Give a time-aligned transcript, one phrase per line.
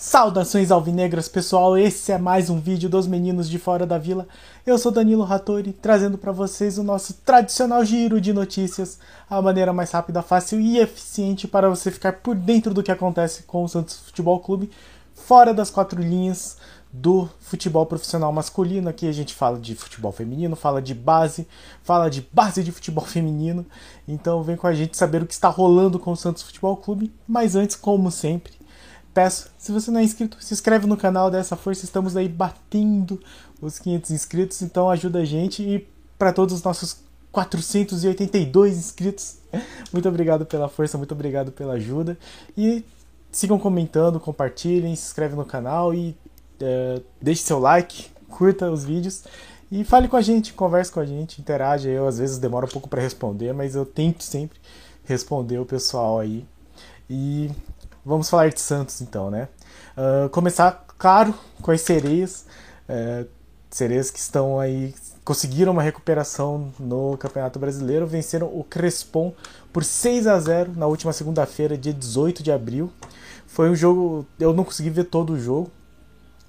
[0.00, 1.76] Saudações alvinegras, pessoal.
[1.76, 4.26] Esse é mais um vídeo dos meninos de fora da vila.
[4.64, 9.72] Eu sou Danilo Rattori, trazendo para vocês o nosso tradicional giro de notícias, a maneira
[9.72, 13.68] mais rápida, fácil e eficiente para você ficar por dentro do que acontece com o
[13.68, 14.70] Santos Futebol Clube,
[15.14, 16.56] fora das quatro linhas
[16.92, 18.88] do futebol profissional masculino.
[18.88, 21.46] Aqui a gente fala de futebol feminino, fala de base,
[21.82, 23.64] fala de base de futebol feminino.
[24.06, 27.12] Então vem com a gente saber o que está rolando com o Santos Futebol Clube.
[27.26, 28.52] Mas antes, como sempre,
[29.12, 33.20] peço, se você não é inscrito, se inscreve no canal dessa força, estamos aí batendo
[33.60, 35.86] os 500 inscritos, então ajuda a gente e
[36.18, 36.98] para todos os nossos
[37.32, 39.38] 482 inscritos,
[39.92, 42.16] muito obrigado pela força, muito obrigado pela ajuda
[42.56, 42.84] e
[43.30, 46.16] sigam comentando, compartilhem, se inscreve no canal e
[46.60, 49.24] é, deixe seu like, curta os vídeos
[49.70, 51.88] e fale com a gente, converse com a gente, interage.
[51.88, 54.58] Eu às vezes demoro um pouco para responder, mas eu tento sempre
[55.04, 56.46] responder o pessoal aí.
[57.08, 57.50] E
[58.08, 59.48] Vamos falar de Santos então, né?
[59.94, 62.46] Uh, começar, claro, com as sereias.
[62.88, 63.26] É,
[63.68, 69.34] sereias que estão aí, conseguiram uma recuperação no Campeonato Brasileiro, venceram o Crespon
[69.70, 72.90] por 6 a 0 na última segunda-feira, dia 18 de abril.
[73.46, 75.70] Foi um jogo, eu não consegui ver todo o jogo,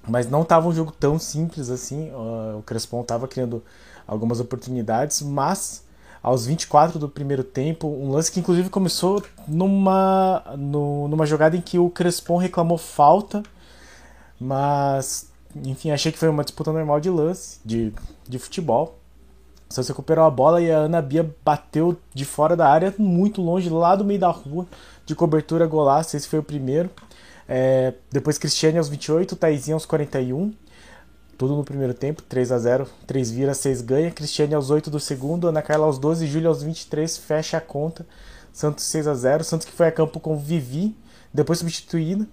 [0.08, 2.10] mas não estava um jogo tão simples assim.
[2.58, 3.62] O Crespon estava criando
[4.06, 5.84] algumas oportunidades, mas
[6.22, 11.60] aos 24 do primeiro tempo, um lance que inclusive começou numa, no, numa jogada em
[11.60, 13.42] que o Crespon reclamou falta,
[14.38, 15.30] mas
[15.64, 17.92] enfim, achei que foi uma disputa normal de lance, de,
[18.28, 18.98] de futebol.
[19.68, 23.40] Só se recuperou a bola e a Ana Bia bateu de fora da área, muito
[23.40, 24.66] longe, lá do meio da rua,
[25.06, 26.16] de cobertura golaço.
[26.16, 26.90] Esse foi o primeiro.
[27.52, 30.54] É, depois Cristiane aos 28, Taizinha aos 41.
[31.36, 34.10] Tudo no primeiro tempo, 3 a 0 3 vira, 6 ganha.
[34.12, 38.06] Cristiane aos 8 do segundo, Ana Carla aos 12, Júlia aos 23, fecha a conta.
[38.52, 40.96] Santos 6 a 0 Santos que foi a campo com Vivi,
[41.34, 42.24] depois substituída.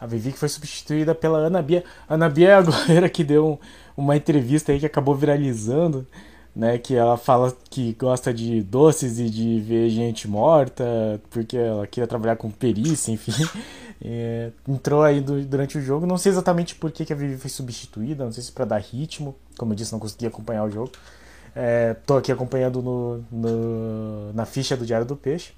[0.00, 1.84] A Vivi que foi substituída pela Ana Bia.
[2.08, 3.60] Ana Bia é a goleira que deu
[3.96, 6.04] uma entrevista aí que acabou viralizando,
[6.56, 6.78] né?
[6.78, 12.06] Que ela fala que gosta de doces e de ver gente morta, porque ela queria
[12.08, 13.32] trabalhar com perícia, enfim.
[14.08, 16.04] É, entrou aí do, durante o jogo.
[16.04, 18.78] Não sei exatamente por que, que a Vivi foi substituída, não sei se para dar
[18.78, 19.34] ritmo.
[19.56, 20.92] Como eu disse, não consegui acompanhar o jogo.
[21.98, 25.54] Estou é, aqui acompanhando no, no, na ficha do Diário do Peixe.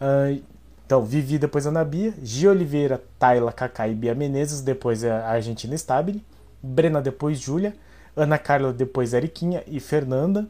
[0.00, 0.42] Uh,
[0.84, 5.74] então, Vivi, depois Ana Bia, Gia Oliveira, Tayla, Kaká e Bia Menezes, depois a Argentina
[5.76, 6.24] Stabile,
[6.60, 7.72] Brena, depois Júlia,
[8.16, 10.48] Ana Carla, depois Eriquinha e Fernanda.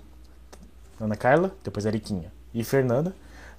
[1.01, 3.15] Ana Carla, depois Eriquinha e Fernanda.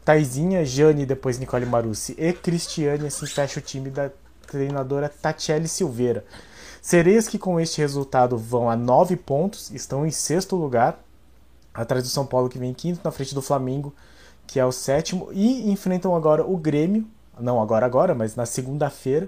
[0.05, 4.09] Taizinha, Jane, depois Nicole Marussi e Cristiane, assim fecha o time da
[4.47, 6.23] treinadora Tatiele Silveira.
[6.81, 10.97] Sereias que com este resultado vão a nove pontos, estão em sexto lugar,
[11.73, 13.93] atrás do São Paulo que vem em quinto, na frente do Flamengo,
[14.47, 17.05] que é o sétimo, e enfrentam agora o Grêmio,
[17.37, 19.27] não agora agora, mas na segunda-feira,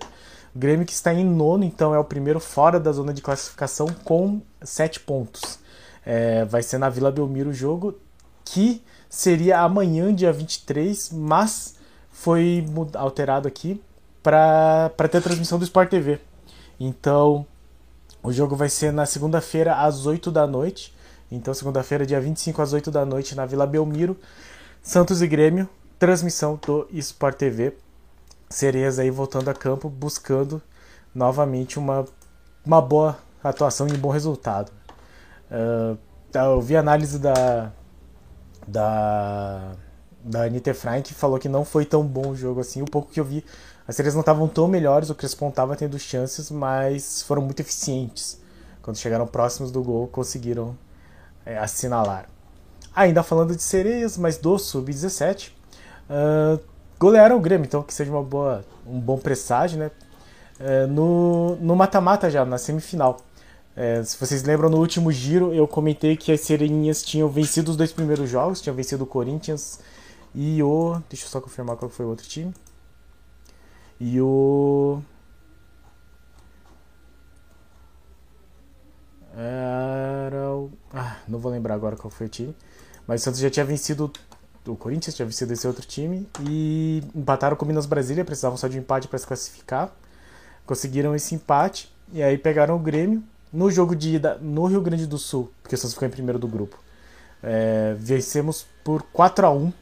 [0.55, 4.41] Grêmio que está em nono, então é o primeiro fora da zona de classificação com
[4.61, 5.59] sete pontos.
[6.05, 7.95] É, vai ser na Vila Belmiro o jogo,
[8.43, 11.75] que seria amanhã, dia 23, mas
[12.09, 12.65] foi
[12.95, 13.81] alterado aqui
[14.21, 16.19] para ter a transmissão do Sport TV.
[16.79, 17.45] Então,
[18.21, 20.93] o jogo vai ser na segunda-feira às 8 da noite.
[21.31, 24.17] Então, segunda-feira, dia 25 às 8 da noite, na Vila Belmiro,
[24.81, 27.73] Santos e Grêmio, transmissão do Sport TV.
[28.49, 30.61] Sereias aí voltando a campo, buscando
[31.13, 32.05] novamente uma,
[32.65, 34.71] uma boa atuação e um bom resultado.
[35.51, 35.97] Uh,
[36.33, 37.71] eu vi a análise da,
[38.67, 39.71] da,
[40.23, 40.73] da Anitta
[41.03, 42.81] que falou que não foi tão bom o jogo assim.
[42.81, 43.43] O pouco que eu vi,
[43.87, 48.39] as séries não estavam tão melhores, o Crespon estava tendo chances, mas foram muito eficientes.
[48.81, 50.77] Quando chegaram próximos do gol, conseguiram
[51.45, 52.27] é, assinalar.
[52.95, 55.51] Ainda falando de sereias, mas do Sub-17,
[56.09, 56.59] uh,
[56.99, 59.91] golearam o Grêmio, então que seja uma boa, um bom presságio, né?
[60.59, 63.21] Uh, no mata-mata já, na semifinal.
[63.75, 67.77] É, se vocês lembram, no último giro eu comentei que as Sereninhas tinham vencido os
[67.77, 69.79] dois primeiros jogos, tinham vencido o Corinthians
[70.35, 71.01] e o.
[71.09, 72.53] Deixa eu só confirmar qual foi o outro time.
[73.99, 75.01] E o.
[79.33, 80.71] Era o.
[80.93, 82.53] Ah, não vou lembrar agora qual foi o time.
[83.07, 84.11] Mas o Santos já tinha vencido
[84.71, 86.27] o Corinthians, tinha vencido esse outro time.
[86.41, 89.91] E empataram com o Minas Brasília, precisavam só de um empate para se classificar.
[90.65, 91.91] Conseguiram esse empate.
[92.11, 95.75] E aí pegaram o Grêmio no jogo de ida no Rio Grande do Sul, porque
[95.75, 96.77] o ficou em primeiro do grupo,
[97.41, 99.73] é, vencemos por 4 a 1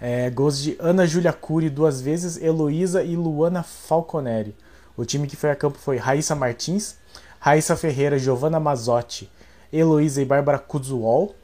[0.00, 4.54] é, Gols de Ana Júlia Cury duas vezes, Heloísa e Luana Falconeri.
[4.96, 6.96] O time que foi a campo foi Raíssa Martins,
[7.38, 9.30] Raíssa Ferreira, Giovanna Mazotti,
[9.72, 11.34] Heloísa e Bárbara Kuzuol,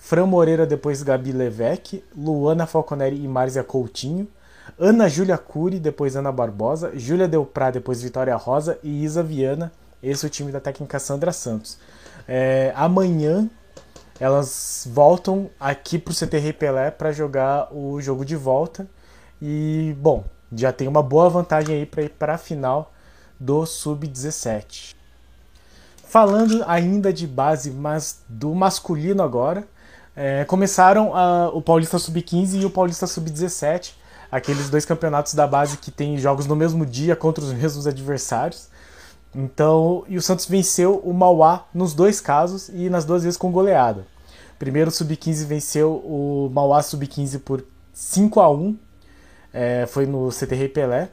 [0.00, 4.26] Fran Moreira, depois Gabi Levesque, Luana Falconeri e Marzia Coutinho,
[4.78, 9.70] Ana Júlia Cury, depois Ana Barbosa, Júlia Delprá, depois Vitória Rosa e Isa Viana,
[10.02, 11.78] esse é o time da técnica Sandra Santos.
[12.26, 13.48] É, amanhã
[14.18, 18.88] elas voltam aqui pro CTR Pelé para jogar o jogo de volta
[19.40, 22.92] e, bom, já tem uma boa vantagem aí para ir para a final
[23.38, 24.94] do Sub-17.
[26.04, 29.68] Falando ainda de base, mas do masculino agora,
[30.22, 33.92] é, começaram a, o Paulista Sub-15 e o Paulista Sub-17,
[34.30, 38.68] aqueles dois campeonatos da base que tem jogos no mesmo dia contra os mesmos adversários.
[39.34, 43.50] Então, e o Santos venceu o Mauá nos dois casos e nas duas vezes com
[43.50, 44.06] goleada.
[44.58, 47.64] Primeiro o Sub-15 venceu o Mauá Sub-15 por
[47.94, 48.76] 5 a 1
[49.54, 51.08] é, foi no CTR Pelé.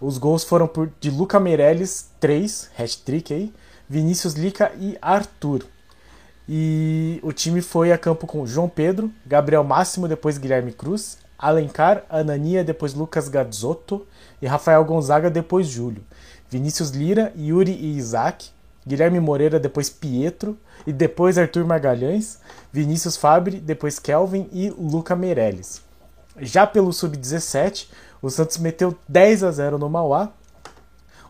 [0.00, 3.54] Os gols foram por, de Luca Meirelles, 3, hat-trick aí,
[3.88, 5.64] Vinícius Lica e Arthur.
[6.48, 12.04] E o time foi a campo com João Pedro, Gabriel Máximo, depois Guilherme Cruz, Alencar,
[12.08, 14.06] Anania, depois Lucas Gazzotto
[14.40, 16.04] e Rafael Gonzaga, depois Júlio.
[16.50, 18.50] Vinícius Lira, Yuri e Isaac,
[18.86, 22.38] Guilherme Moreira, depois Pietro e depois Arthur Magalhães,
[22.70, 25.82] Vinícius Fabre, depois Kelvin e Luca Meirelles.
[26.38, 27.88] Já pelo Sub-17,
[28.20, 30.32] o Santos meteu 10 a 0 no Mauá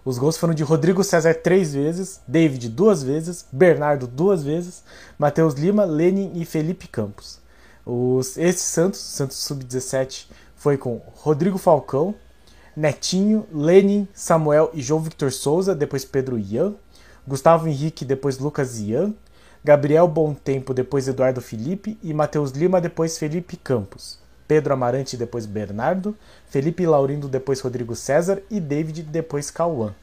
[0.05, 4.85] os gols foram de Rodrigo César três vezes, David duas vezes, Bernardo duas vezes,
[5.19, 7.41] Matheus Lima, Lenin e Felipe Campos.
[7.87, 12.15] Os, esse Santos, Santos Sub-17, foi com Rodrigo Falcão,
[12.77, 16.75] Netinho, Lenin, Samuel e João Victor Souza, depois Pedro Ian,
[17.27, 19.15] Gustavo Henrique, depois Lucas Ian,
[19.65, 24.19] Gabriel Bom Tempo, depois Eduardo Felipe e Matheus Lima, depois Felipe Campos.
[24.47, 29.95] Pedro Amarante, depois Bernardo, Felipe Laurindo, depois Rodrigo César e David, depois Cauã.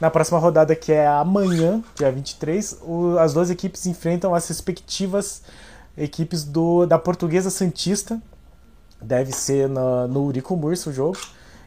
[0.00, 5.42] Na próxima rodada, que é amanhã, dia 23, o, as duas equipes enfrentam as respectivas
[5.96, 8.20] equipes do, da Portuguesa Santista.
[9.02, 11.18] Deve ser no, no Urico Murso o jogo.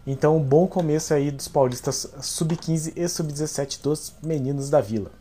[0.05, 5.11] Então, um bom começo aí dos paulistas sub-15 e sub-17 dos meninos da vila.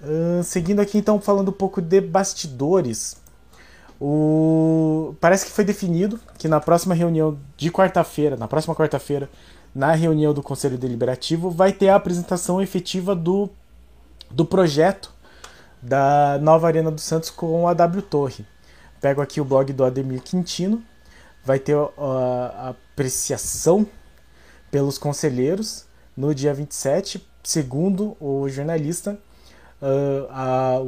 [0.00, 3.16] Uh, seguindo aqui, então, falando um pouco de bastidores.
[4.00, 5.14] O...
[5.20, 9.28] Parece que foi definido que na próxima reunião de quarta-feira, na próxima quarta-feira,
[9.74, 13.48] na reunião do Conselho Deliberativo, vai ter a apresentação efetiva do,
[14.30, 15.12] do projeto
[15.82, 18.46] da nova Arena do Santos com a W Torre.
[19.00, 20.82] Pego aqui o blog do Ademir Quintino,
[21.44, 23.86] vai ter a apreciação
[24.70, 29.18] pelos conselheiros no dia 27, segundo o jornalista,
[29.80, 30.80] uh, a,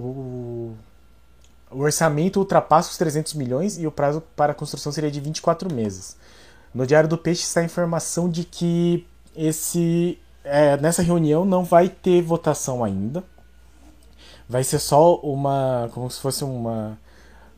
[1.71, 6.17] o orçamento ultrapassa os 300 milhões e o prazo para construção seria de 24 meses.
[6.73, 9.07] No Diário do Peixe está a informação de que
[9.37, 13.23] esse é, nessa reunião não vai ter votação ainda.
[14.49, 15.91] Vai ser só uma.
[15.93, 16.99] como se fosse uma,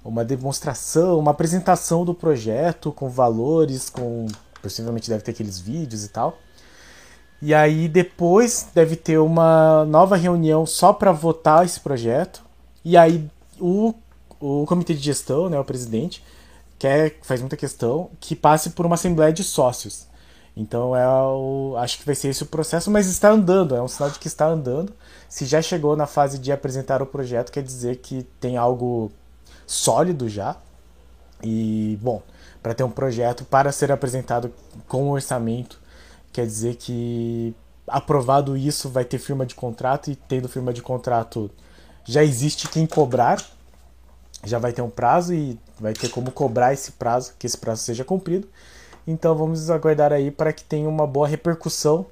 [0.05, 4.27] uma demonstração, uma apresentação do projeto com valores, com.
[4.61, 6.37] Possivelmente deve ter aqueles vídeos e tal.
[7.41, 12.45] E aí depois deve ter uma nova reunião só para votar esse projeto.
[12.85, 13.31] E aí
[13.61, 13.95] o,
[14.41, 16.23] o comitê de gestão, né, o presidente,
[16.79, 20.09] quer, faz muita questão que passe por uma assembleia de sócios.
[20.57, 23.89] Então é o, acho que vai ser esse o processo, mas está andando, é um
[23.89, 24.93] sinal de que está andando.
[25.29, 29.13] Se já chegou na fase de apresentar o projeto, quer dizer que tem algo
[29.67, 30.57] sólido já.
[31.43, 32.23] E bom,
[32.63, 34.53] para ter um projeto para ser apresentado
[34.89, 35.79] com orçamento,
[36.33, 37.55] quer dizer que
[37.87, 41.51] aprovado isso vai ter firma de contrato e tendo firma de contrato
[42.11, 43.41] já existe quem cobrar,
[44.43, 47.83] já vai ter um prazo e vai ter como cobrar esse prazo, que esse prazo
[47.83, 48.49] seja cumprido.
[49.07, 52.05] Então vamos aguardar aí para que tenha uma boa repercussão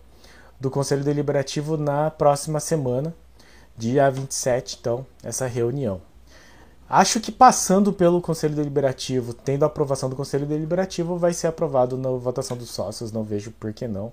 [0.61, 3.13] do Conselho Deliberativo na próxima semana,
[3.77, 6.01] dia 27, então, essa reunião.
[6.89, 11.99] Acho que passando pelo Conselho Deliberativo, tendo a aprovação do Conselho Deliberativo, vai ser aprovado
[11.99, 14.13] na votação dos sócios, não vejo por que não.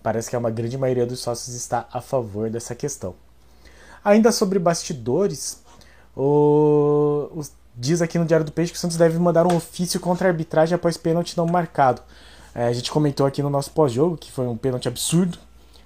[0.00, 3.16] Parece que a grande maioria dos sócios está a favor dessa questão.
[4.04, 5.62] Ainda sobre bastidores,
[6.14, 7.40] o, o,
[7.74, 10.30] diz aqui no Diário do Peixe que o Santos deve mandar um ofício contra a
[10.30, 12.02] arbitragem após pênalti não marcado.
[12.54, 15.38] É, a gente comentou aqui no nosso pós-jogo que foi um pênalti absurdo,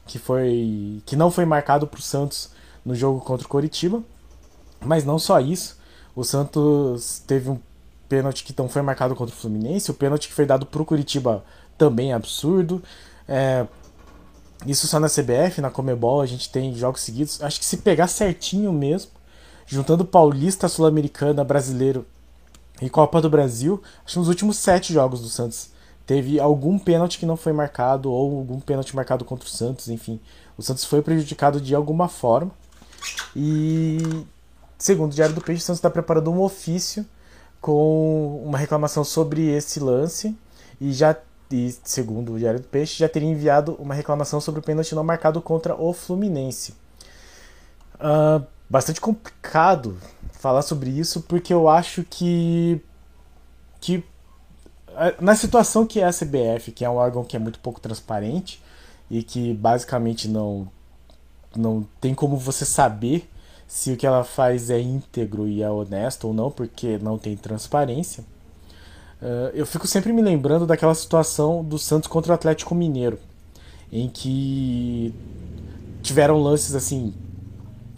[0.06, 2.50] que, foi, que não foi marcado para o Santos
[2.84, 4.02] no jogo contra o Coritiba.
[4.80, 5.78] Mas não só isso,
[6.14, 7.58] o Santos teve um
[8.08, 10.84] pênalti que não foi marcado contra o Fluminense, o pênalti que foi dado para o
[10.84, 11.44] Curitiba
[11.76, 12.82] também é absurdo.
[13.26, 13.66] É,
[14.66, 17.42] isso só na CBF, na Comebol, a gente tem jogos seguidos.
[17.42, 19.12] Acho que se pegar certinho mesmo,
[19.66, 22.04] juntando Paulista, Sul-Americana, Brasileiro
[22.80, 25.70] e Copa do Brasil, acho que nos últimos sete jogos do Santos
[26.06, 30.18] teve algum pênalti que não foi marcado ou algum pênalti marcado contra o Santos, enfim.
[30.56, 32.50] O Santos foi prejudicado de alguma forma.
[33.36, 33.98] E
[34.78, 37.04] segundo o Diário do Peixe, o Santos está preparando um ofício
[37.60, 40.36] com uma reclamação sobre esse lance
[40.80, 41.16] e já
[41.50, 45.04] e segundo o Diário do Peixe já teria enviado uma reclamação sobre o pênalti não
[45.04, 46.74] marcado contra o Fluminense.
[47.94, 49.98] Uh, bastante complicado
[50.32, 52.80] falar sobre isso porque eu acho que
[53.80, 54.04] que
[55.20, 58.62] na situação que é a CBF, que é um órgão que é muito pouco transparente
[59.10, 60.68] e que basicamente não
[61.56, 63.28] não tem como você saber
[63.66, 67.36] se o que ela faz é íntegro e é honesto ou não, porque não tem
[67.36, 68.24] transparência.
[69.20, 73.18] Uh, eu fico sempre me lembrando daquela situação do Santos contra o Atlético Mineiro,
[73.90, 75.12] em que
[76.02, 77.12] tiveram lances assim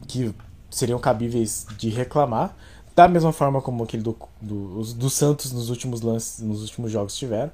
[0.08, 0.34] que
[0.70, 2.56] seriam cabíveis de reclamar,
[2.96, 7.16] da mesma forma como aquele do, do, do Santos nos últimos lances, nos últimos jogos
[7.16, 7.50] tiveram.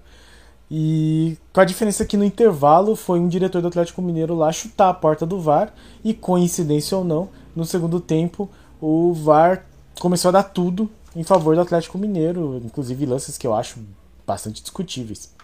[0.70, 4.88] E com a diferença que no intervalo foi um diretor do Atlético Mineiro lá chutar
[4.88, 5.73] a porta do VAR
[6.04, 8.49] e coincidência ou não, no segundo tempo
[8.80, 9.64] o VAR
[10.00, 13.80] começou a dar tudo em favor do Atlético Mineiro, inclusive lances que eu acho
[14.26, 15.35] bastante discutíveis.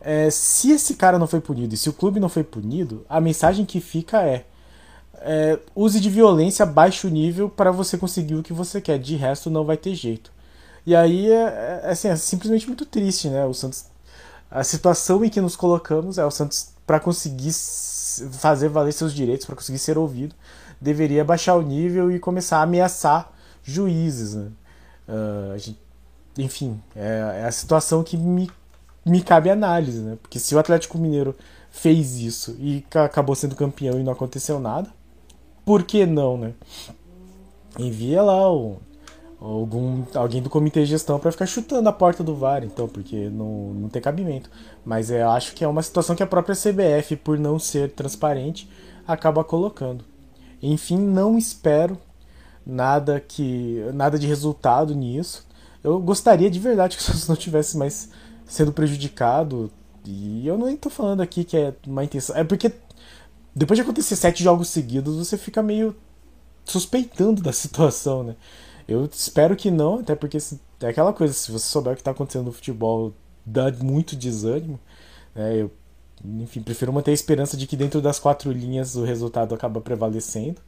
[0.00, 3.20] É, se esse cara não foi punido e se o clube não foi punido, a
[3.20, 4.44] mensagem que fica é,
[5.14, 9.48] é use de violência baixo nível para você conseguir o que você quer, de resto
[9.48, 10.32] não vai ter jeito.
[10.84, 13.44] E aí é, é, assim, é simplesmente muito triste, né?
[13.46, 13.86] O Santos
[14.50, 17.52] a situação em que nos colocamos é o Santos para conseguir
[18.32, 20.34] fazer valer seus direitos, para conseguir ser ouvido,
[20.80, 23.32] deveria baixar o nível e começar a ameaçar
[23.62, 24.34] juízes.
[24.34, 24.50] Né?
[25.08, 25.78] Uh, gente,
[26.38, 28.50] enfim, é, é, a situação que me,
[29.04, 30.18] me cabe análise, né?
[30.20, 31.34] porque se o Atlético Mineiro
[31.70, 34.90] fez isso e acabou sendo campeão e não aconteceu nada,
[35.64, 36.54] por que não, né?
[37.78, 38.78] Envia lá o,
[39.40, 43.28] algum alguém do comitê de gestão para ficar chutando a porta do VAR, então, porque
[43.28, 44.50] não, não tem cabimento.
[44.84, 48.70] Mas eu acho que é uma situação que a própria CBF, por não ser transparente,
[49.06, 50.04] acaba colocando.
[50.62, 51.98] Enfim, não espero
[52.66, 55.46] nada que nada de resultado nisso.
[55.84, 58.10] Eu gostaria de verdade que o Santos não tivesse mais
[58.44, 59.70] sendo prejudicado.
[60.04, 62.36] E eu não estou falando aqui que é uma intenção.
[62.36, 62.72] É porque
[63.54, 65.96] depois de acontecer sete jogos seguidos, você fica meio
[66.64, 68.36] suspeitando da situação, né?
[68.88, 70.38] Eu espero que não, até porque
[70.80, 73.12] é aquela coisa, se você souber o que está acontecendo no futebol,
[73.44, 74.78] dá muito desânimo.
[75.34, 75.62] Né?
[75.62, 75.72] Eu,
[76.24, 80.60] enfim, prefiro manter a esperança de que dentro das quatro linhas o resultado acaba prevalecendo.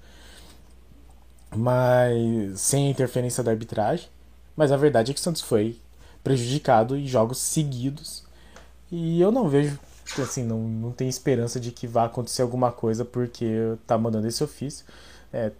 [1.55, 4.09] Mas sem a interferência da arbitragem.
[4.57, 5.81] Mas a verdade é que o Santos foi
[6.23, 8.25] prejudicado em jogos seguidos.
[8.91, 9.79] E eu não vejo,
[10.19, 14.43] assim, não, não tem esperança de que vá acontecer alguma coisa porque tá mandando esse
[14.43, 14.85] ofício.
[15.33, 15.53] É,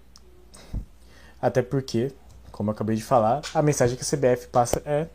[1.41, 2.13] até porque
[2.59, 5.07] como eu acabei de falar, a mensagem que a CBF passa é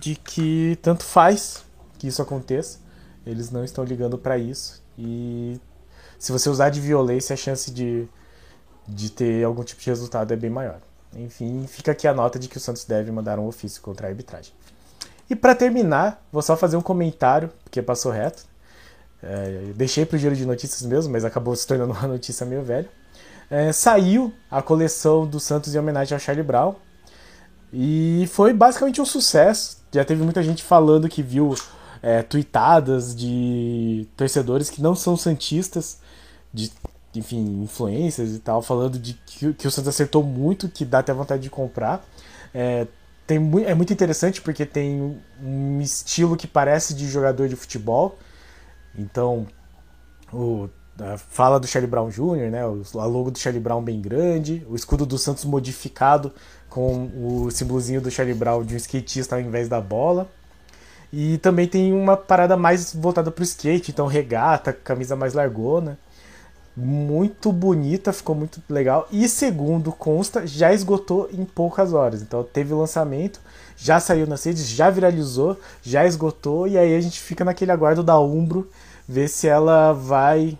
[0.00, 1.64] de que tanto faz
[1.96, 2.80] que isso aconteça,
[3.24, 5.60] eles não estão ligando para isso e
[6.18, 8.08] se você usar de violência, a chance de,
[8.86, 10.80] de ter algum tipo de resultado é bem maior.
[11.14, 14.10] Enfim, fica aqui a nota de que o Santos deve mandar um ofício contra a
[14.10, 14.52] arbitragem.
[15.28, 18.44] E para terminar, vou só fazer um comentário, porque passou reto.
[19.22, 22.62] É, deixei para o giro de notícias mesmo, mas acabou se tornando uma notícia meio
[22.62, 22.88] velha
[23.52, 26.74] é, saiu a coleção do Santos em homenagem ao Charlie Brown.
[27.70, 29.76] E foi basicamente um sucesso.
[29.92, 31.54] Já teve muita gente falando que viu
[32.02, 35.98] é, tweetadas de torcedores que não são santistas,
[36.52, 36.72] de
[37.14, 41.12] enfim, influências e tal, falando de que, que o Santos acertou muito, que dá até
[41.12, 42.04] vontade de comprar.
[42.54, 42.86] É,
[43.26, 48.18] tem, é muito interessante porque tem um estilo que parece de jogador de futebol.
[48.96, 49.46] Então,
[50.32, 50.68] o
[51.16, 52.62] fala do Charlie Brown Jr., né?
[52.62, 56.32] A logo do Charlie Brown bem grande, o escudo do Santos modificado
[56.68, 60.28] com o símbolozinho do Charlie Brown de um skatista ao invés da bola.
[61.12, 65.98] E também tem uma parada mais voltada para o skate, então regata, camisa mais largona.
[66.74, 69.06] Muito bonita, ficou muito legal.
[69.10, 72.22] E segundo consta, já esgotou em poucas horas.
[72.22, 73.40] Então teve lançamento,
[73.76, 76.66] já saiu nas redes, já viralizou, já esgotou.
[76.66, 78.70] E aí a gente fica naquele aguardo da Umbro,
[79.06, 80.58] ver se ela vai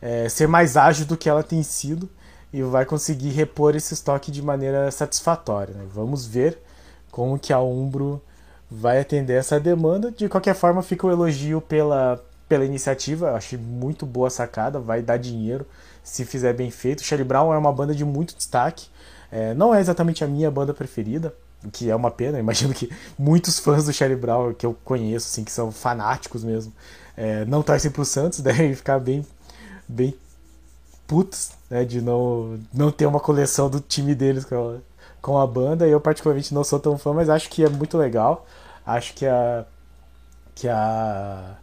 [0.00, 2.08] é, ser mais ágil do que ela tem sido
[2.52, 5.74] e vai conseguir repor esse estoque de maneira satisfatória.
[5.74, 5.84] Né?
[5.92, 6.58] Vamos ver
[7.10, 8.22] como que a Umbro
[8.70, 10.12] vai atender essa demanda.
[10.12, 13.32] De qualquer forma, fica o elogio pela, pela iniciativa.
[13.32, 15.66] Achei muito boa a sacada, vai dar dinheiro
[16.02, 17.02] se fizer bem feito.
[17.02, 18.88] Charlie Brown é uma banda de muito destaque.
[19.32, 21.34] É, não é exatamente a minha banda preferida,
[21.64, 22.38] o que é uma pena.
[22.40, 26.72] Imagino que muitos fãs do Charlie Brown que eu conheço, assim, que são fanáticos mesmo,
[27.16, 29.26] é, não torcem pro Santos, devem ficar bem
[29.88, 30.14] bem
[31.06, 34.76] putos, né, de não, não ter uma coleção do time deles com a,
[35.20, 35.86] com a banda.
[35.86, 38.46] Eu particularmente não sou tão fã, mas acho que é muito legal.
[38.86, 39.64] Acho que a
[40.54, 41.56] que a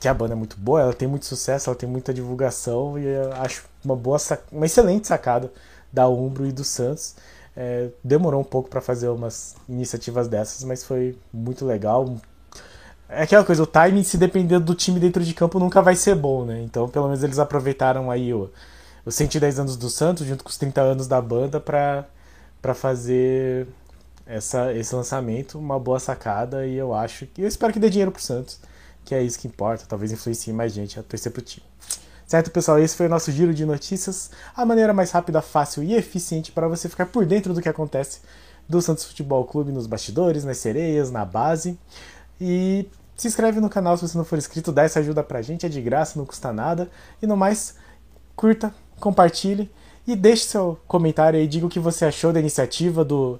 [0.00, 3.06] que a banda é muito boa, ela tem muito sucesso, ela tem muita divulgação e
[3.40, 4.18] acho uma boa
[4.50, 5.52] uma excelente sacada
[5.92, 7.14] da Umbro e do Santos.
[7.56, 12.16] É, demorou um pouco para fazer umas iniciativas dessas, mas foi muito legal.
[13.08, 16.14] É aquela coisa, o timing, se depender do time dentro de campo, nunca vai ser
[16.14, 16.62] bom, né?
[16.62, 18.50] Então, pelo menos eles aproveitaram aí o,
[19.04, 23.68] os 110 anos do Santos, junto com os 30 anos da banda, para fazer
[24.26, 25.58] essa, esse lançamento.
[25.58, 27.42] Uma boa sacada, e eu acho que.
[27.42, 28.58] Eu espero que dê dinheiro pro Santos,
[29.04, 29.84] que é isso que importa.
[29.86, 31.66] Talvez influencie mais gente a torcer pro time.
[32.26, 32.78] Certo, pessoal?
[32.78, 34.30] Esse foi o nosso giro de notícias.
[34.56, 38.20] A maneira mais rápida, fácil e eficiente para você ficar por dentro do que acontece
[38.68, 41.78] do Santos Futebol Clube nos bastidores, nas sereias, na base.
[42.40, 45.66] E se inscreve no canal se você não for inscrito, dá essa ajuda pra gente,
[45.66, 46.90] é de graça, não custa nada.
[47.20, 47.76] E no mais,
[48.34, 49.70] curta, compartilhe
[50.06, 53.38] e deixe seu comentário aí, diga o que você achou da iniciativa do,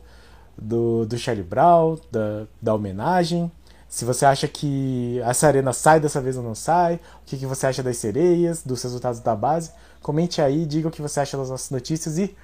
[0.56, 3.50] do, do Charlie Brown, da, da homenagem.
[3.92, 7.44] Se você acha que essa arena sai dessa vez ou não sai, o que, que
[7.44, 9.70] você acha das sereias, dos resultados da base,
[10.00, 12.34] comente aí, diga o que você acha das nossas notícias e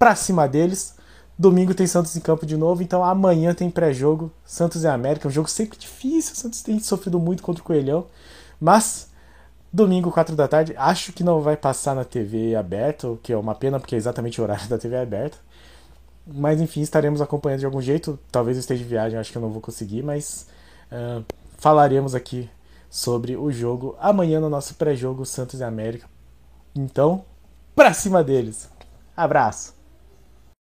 [0.00, 0.96] pra cima deles.
[1.38, 5.30] Domingo tem Santos em campo de novo, então amanhã tem pré-jogo Santos e América, um
[5.30, 8.06] jogo sempre difícil, Santos tem sofrido muito contra o Coelhão,
[8.60, 9.08] mas
[9.72, 13.36] domingo, 4 da tarde, acho que não vai passar na TV aberta, o que é
[13.36, 15.38] uma pena porque é exatamente o horário da TV aberta.
[16.26, 19.42] Mas enfim, estaremos acompanhando de algum jeito, talvez eu esteja de viagem, acho que eu
[19.42, 20.46] não vou conseguir, mas
[20.90, 21.24] Uh,
[21.58, 22.48] falaremos aqui
[22.88, 26.08] sobre o jogo amanhã no nosso pré-jogo Santos e América.
[26.74, 27.24] Então,
[27.74, 28.70] pra cima deles.
[29.16, 29.75] Abraço.